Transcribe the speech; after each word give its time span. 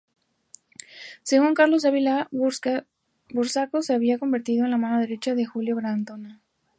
Según 1.21 1.53
Carlos 1.53 1.85
Ávila, 1.85 2.27
Burzaco 2.31 3.83
se 3.83 3.93
había 3.93 4.17
convertido 4.17 4.65
en 4.65 4.71
la 4.71 4.77
mano 4.77 4.99
derecha 4.99 5.35
de 5.35 5.45
Julio 5.45 5.75
Grondona. 5.75 6.41